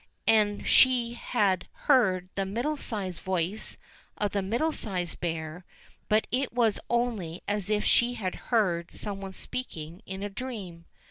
And 0.25 0.65
she 0.65 1.13
had 1.13 1.67
heard 1.85 2.29
the 2.33 2.43
middle 2.43 2.75
sized 2.75 3.21
voice 3.21 3.77
of 4.17 4.31
the 4.31 4.41
Middle 4.41 4.71
sized 4.71 5.19
Bear, 5.19 5.63
but 6.09 6.25
it 6.31 6.51
was 6.51 6.79
only 6.89 7.43
as 7.47 7.69
if 7.69 7.85
she 7.85 8.15
had 8.15 8.33
heard 8.49 8.89
some 8.91 9.21
one 9.21 9.33
speaking 9.33 10.01
in 10.07 10.23
a 10.23 10.27
dream. 10.29 10.85